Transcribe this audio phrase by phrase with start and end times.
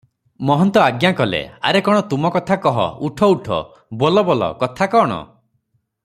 [0.49, 1.41] ମହନ୍ତ ଆଜ୍ଞା କଲେ-
[1.71, 3.61] ଆରେ କଣ ତୁମ କଥା କହ, ଉଠ ଉଠ-
[4.05, 5.21] ବୋଲ ବୋଲ କଥା କଣ?